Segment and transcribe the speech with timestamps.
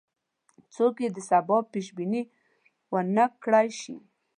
[0.75, 2.21] څوک یې د سبا پیش بیني
[2.91, 3.95] ونه کړای شي.